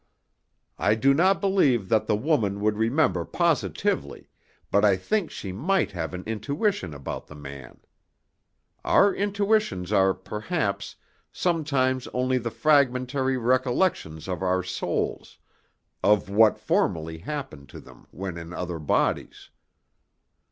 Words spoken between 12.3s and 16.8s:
the fragmentary recollections of our souls, of what